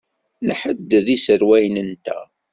[0.47, 2.25] Nḥedded iserwalen-nteɣ.